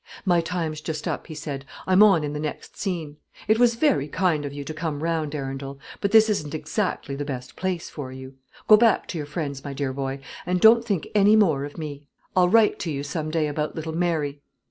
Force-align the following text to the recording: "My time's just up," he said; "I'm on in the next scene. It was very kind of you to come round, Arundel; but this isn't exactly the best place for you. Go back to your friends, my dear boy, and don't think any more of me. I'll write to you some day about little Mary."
"My 0.25 0.41
time's 0.41 0.81
just 0.81 1.07
up," 1.07 1.27
he 1.27 1.35
said; 1.35 1.63
"I'm 1.85 2.01
on 2.01 2.23
in 2.23 2.33
the 2.33 2.39
next 2.39 2.75
scene. 2.75 3.17
It 3.47 3.59
was 3.59 3.75
very 3.75 4.07
kind 4.07 4.45
of 4.47 4.51
you 4.51 4.63
to 4.63 4.73
come 4.73 5.03
round, 5.03 5.35
Arundel; 5.35 5.77
but 5.99 6.09
this 6.09 6.27
isn't 6.27 6.55
exactly 6.55 7.13
the 7.15 7.23
best 7.23 7.55
place 7.55 7.87
for 7.87 8.11
you. 8.11 8.33
Go 8.67 8.77
back 8.77 9.07
to 9.09 9.19
your 9.19 9.27
friends, 9.27 9.63
my 9.63 9.73
dear 9.73 9.93
boy, 9.93 10.19
and 10.43 10.59
don't 10.59 10.83
think 10.83 11.05
any 11.13 11.35
more 11.35 11.65
of 11.65 11.77
me. 11.77 12.07
I'll 12.35 12.49
write 12.49 12.79
to 12.79 12.91
you 12.91 13.03
some 13.03 13.29
day 13.29 13.47
about 13.47 13.75
little 13.75 13.93
Mary." 13.93 14.41